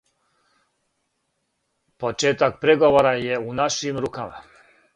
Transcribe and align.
Почетак 2.03 2.57
преговора 2.65 3.13
је 3.27 3.39
у 3.51 3.57
нашим 3.63 4.01
рукама... 4.07 4.45